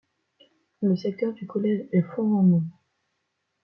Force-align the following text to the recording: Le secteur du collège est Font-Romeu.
Le 0.81 0.95
secteur 0.95 1.31
du 1.33 1.45
collège 1.45 1.87
est 1.91 2.01
Font-Romeu. 2.01 2.61